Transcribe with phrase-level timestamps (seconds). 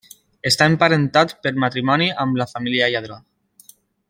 [0.49, 3.23] Està emparentat per matrimoni amb la família Lladró.